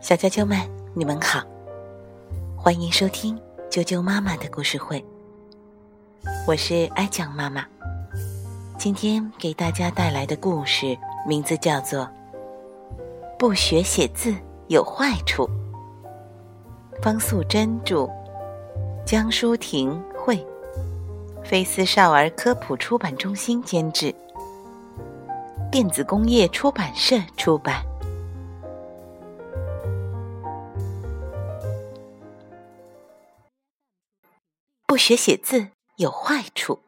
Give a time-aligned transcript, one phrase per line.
[0.00, 0.58] 小啾啾们，
[0.92, 1.40] 你们好，
[2.56, 3.40] 欢迎收听
[3.70, 5.04] 啾啾妈妈的故事会。
[6.44, 7.64] 我是爱讲妈妈，
[8.76, 12.00] 今天给大家带来的故事名字叫做
[13.38, 14.34] 《不学写字
[14.66, 15.48] 有坏处》。
[17.00, 18.10] 方素珍著，
[19.06, 20.44] 江淑婷绘，
[21.44, 24.12] 菲斯少儿科普出版中心监制，
[25.70, 27.80] 电子工业出版社出版。
[34.92, 36.82] 不学写字有坏处。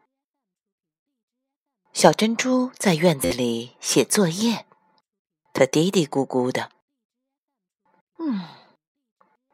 [1.94, 4.66] 小珍珠在院子里写作业，
[5.54, 6.70] 她嘀嘀咕咕的
[8.20, 8.46] ：“嗯，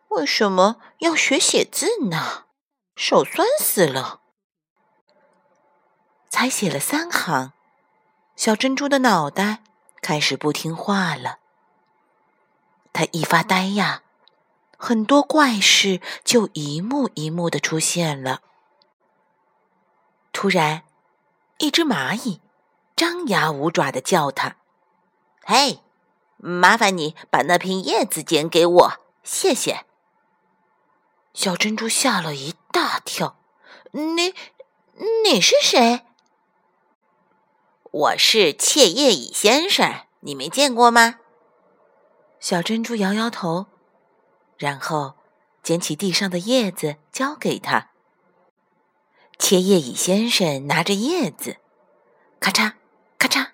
[0.08, 2.46] 为什么要学写字呢？
[2.96, 4.20] 手酸死了。”
[6.28, 7.52] 才写了三行，
[8.34, 9.62] 小珍珠的脑袋
[10.02, 11.38] 开始不听话了。
[12.92, 14.02] 她一发呆呀。
[14.82, 18.40] 很多怪事就一幕一幕的出现了。
[20.32, 20.84] 突然，
[21.58, 22.40] 一只蚂蚁
[22.96, 24.56] 张牙舞爪的叫他
[25.44, 25.80] ：“嘿，
[26.38, 29.84] 麻烦你把那片叶子捡给我，谢谢。”
[31.34, 33.36] 小珍珠吓了一大跳
[33.92, 34.34] ：“你，
[35.22, 36.06] 你是谁
[37.92, 41.20] ？”“我是切叶蚁先生，你没见过吗？”
[42.40, 43.66] 小珍珠摇摇头。
[44.60, 45.14] 然后，
[45.62, 47.88] 捡起地上的叶子交给他。
[49.38, 51.56] 切叶蚁先生拿着叶子，
[52.38, 52.74] 咔嚓
[53.16, 53.52] 咔嚓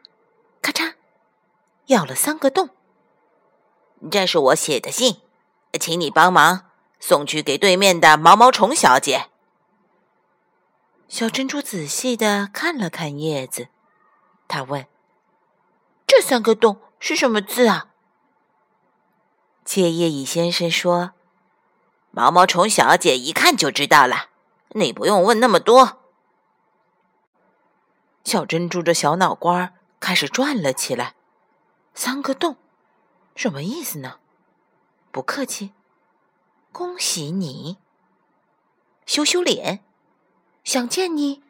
[0.61, 0.95] 咔嚓，
[1.87, 2.71] 咬了三个洞。
[4.11, 5.21] 这是我写的信，
[5.79, 9.29] 请你帮忙送去给对面的毛毛虫小姐。
[11.07, 13.69] 小珍珠仔细的看了看叶子，
[14.49, 14.89] 他问
[16.05, 17.91] ：“这三个洞是什么字啊？”
[19.67, 21.11] 切叶蚁先生说
[22.13, 24.29] ：“毛毛虫小姐一看就知道了，
[24.69, 25.99] 你不用问那么多。”
[28.23, 31.15] 小珍珠的小脑瓜开始转了起来。
[31.95, 32.57] 三个洞，
[33.35, 34.19] 什么意思呢？
[35.11, 35.73] 不客气，
[36.71, 37.79] 恭喜你。
[39.05, 39.83] 羞羞脸，
[40.63, 41.43] 想见你。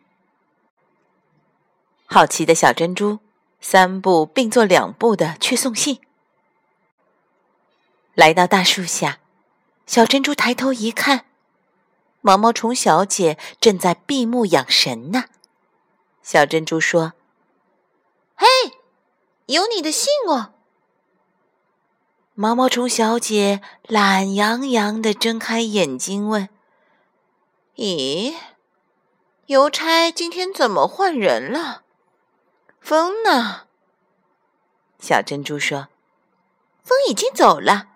[2.06, 3.18] 好奇的小珍珠
[3.60, 6.00] 三步并作两步的去送信。
[8.16, 9.20] 来到大树下，
[9.86, 11.26] 小珍珠抬头一看，
[12.22, 15.26] 毛毛虫小姐正在闭目养神呢。
[16.22, 17.12] 小珍珠说
[18.34, 18.46] ：“嘿，
[19.44, 20.54] 有你的信哦。”
[22.32, 26.48] 毛毛虫小姐懒洋洋的睁开眼睛问
[27.76, 28.34] ：“咦，
[29.44, 31.82] 邮差今天怎么换人了？
[32.80, 33.66] 风呢？”
[34.98, 35.88] 小珍珠说
[36.82, 37.90] ：“风已经走了。”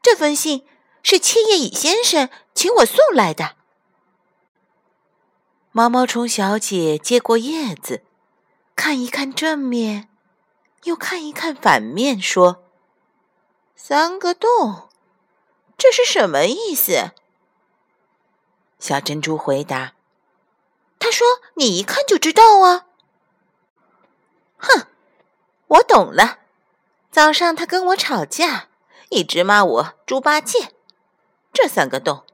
[0.00, 0.66] 这封信
[1.02, 3.56] 是切叶蚁先生请我送来的。
[5.72, 8.02] 毛毛虫小姐接过叶子，
[8.74, 10.08] 看一看正面，
[10.84, 12.64] 又看一看反面，说
[13.76, 14.88] ：“三个洞，
[15.76, 17.12] 这是什么意思？”
[18.80, 19.94] 小珍珠回答
[20.98, 22.86] ：“他说你一看就知道啊。”
[24.58, 24.86] 哼，
[25.66, 26.38] 我懂了。
[27.10, 28.67] 早上他跟我吵架。
[29.10, 30.72] 一直骂我猪八戒，
[31.52, 32.24] 这三个洞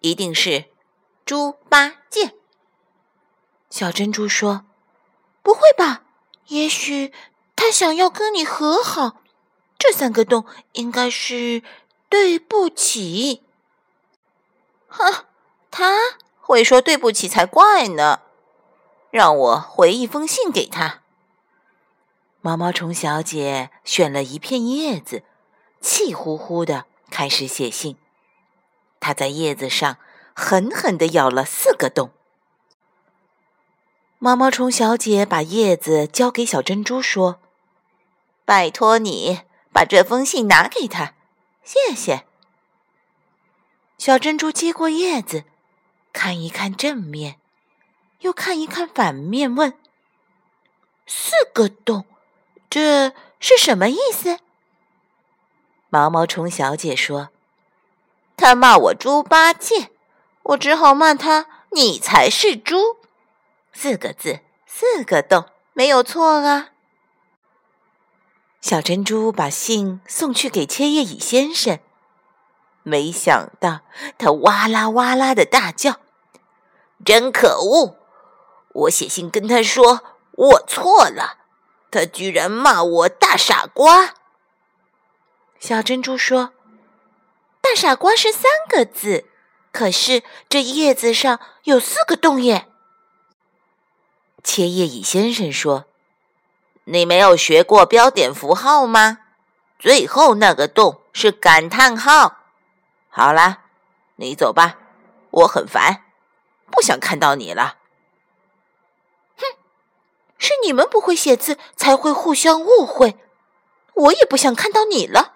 [0.00, 0.66] 一定是
[1.24, 2.34] 猪八戒。
[3.70, 4.64] 小珍珠说
[5.42, 6.02] ：“不会吧？
[6.48, 7.12] 也许
[7.56, 9.22] 他想要跟你和好。
[9.78, 11.62] 这三个洞应该是
[12.08, 13.42] 对不起。”
[14.88, 15.26] 哼，
[15.70, 18.20] 他会说对不起才怪呢。
[19.10, 21.02] 让我回一封信给他。
[22.42, 25.24] 毛毛虫小姐选了一片叶子。
[25.80, 27.96] 气呼呼的开始写信，
[29.00, 29.96] 他在叶子上
[30.34, 32.10] 狠狠的咬了四个洞。
[34.18, 37.40] 毛毛虫小姐把叶子交给小珍珠，说
[38.44, 41.14] ：“拜托你把这封信拿给他，
[41.62, 42.24] 谢谢。”
[43.96, 45.44] 小珍珠接过叶子，
[46.12, 47.38] 看一看正面，
[48.20, 49.78] 又看一看反面，问
[51.06, 52.04] ：“四个洞，
[52.68, 54.40] 这是什么意思？”
[55.90, 57.30] 毛毛虫小姐说
[58.36, 59.90] ：“他骂我猪八戒，
[60.42, 62.98] 我只好骂他你才是猪。
[63.72, 66.68] 四个字，四个洞，没有错啊。”
[68.60, 71.78] 小珍珠把信送去给千叶蚁先生，
[72.82, 73.80] 没想到
[74.18, 76.00] 他哇啦哇啦的大叫
[77.02, 77.96] ：“真可恶！
[78.74, 80.02] 我写信跟他说
[80.32, 81.38] 我错了，
[81.90, 84.14] 他居然骂我大傻瓜。”
[85.58, 86.52] 小珍珠说
[87.60, 89.26] ：“大傻瓜是三个字，
[89.72, 92.66] 可是这叶子上有四个洞耶。”
[94.44, 95.86] 切叶蚁先生说
[96.84, 99.18] ：“你没有学过标点符号吗？
[99.78, 102.38] 最后那个洞是感叹号。
[103.10, 103.64] 好啦，
[104.16, 104.78] 你走吧，
[105.30, 106.04] 我很烦，
[106.70, 107.78] 不想看到你了。”
[109.36, 109.44] 哼，
[110.38, 113.18] 是你们不会写字，才会互相误会。
[113.94, 115.34] 我也不想看到你了。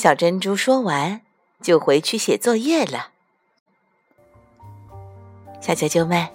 [0.00, 1.20] 小珍珠说完，
[1.60, 3.08] 就回去写作业了。
[5.60, 6.26] 小啾啾们，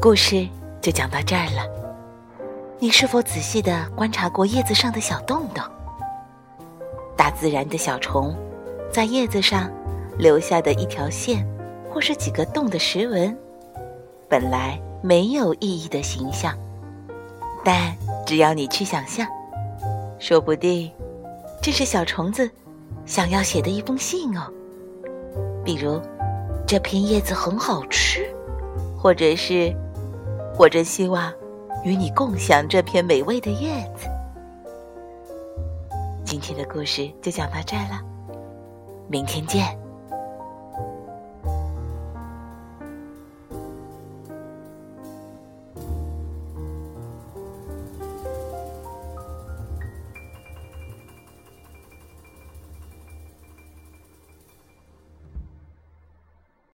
[0.00, 0.48] 故事
[0.80, 1.68] 就讲到这儿了。
[2.78, 5.62] 你是否仔细的观察过叶子上的小洞洞？
[7.18, 8.34] 大自然的小虫
[8.90, 9.70] 在叶子上
[10.16, 11.46] 留下的一条线，
[11.92, 13.38] 或是几个洞的石纹，
[14.26, 16.56] 本来没有意义的形象，
[17.62, 17.94] 但
[18.24, 19.26] 只要你去想象，
[20.18, 20.90] 说不定。
[21.62, 22.50] 这是小虫子
[23.06, 24.52] 想要写的一封信哦，
[25.64, 26.02] 比如
[26.66, 28.28] 这片叶子很好吃，
[28.98, 29.72] 或者是
[30.58, 31.32] 我真希望
[31.84, 34.08] 与你共享这片美味的叶子。
[36.24, 38.00] 今天的故事就讲到这儿了，
[39.08, 39.81] 明天见。